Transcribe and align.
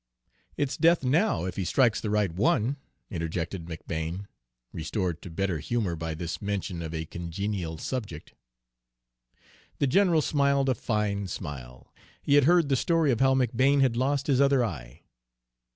"It's 0.57 0.77
death 0.77 1.03
now, 1.03 1.45
if 1.45 1.57
he 1.57 1.63
strikes 1.63 2.01
the 2.01 2.09
right 2.09 2.33
one," 2.33 2.77
interjected 3.11 3.65
McBane, 3.67 4.25
restored 4.73 5.21
to 5.21 5.29
better 5.29 5.59
humor 5.59 5.95
by 5.95 6.15
this 6.15 6.41
mention 6.41 6.81
of 6.81 6.91
a 6.91 7.05
congenial 7.05 7.77
subject. 7.77 8.33
The 9.77 9.85
general 9.85 10.23
smiled 10.23 10.69
a 10.69 10.73
fine 10.73 11.27
smile. 11.27 11.93
He 12.23 12.33
had 12.33 12.45
heard 12.45 12.69
the 12.69 12.75
story 12.75 13.11
of 13.11 13.19
how 13.19 13.35
McBane 13.35 13.81
had 13.81 13.95
lost 13.95 14.25
his 14.25 14.41
other 14.41 14.65
eye. 14.65 15.03